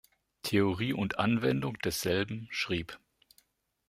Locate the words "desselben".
1.77-2.47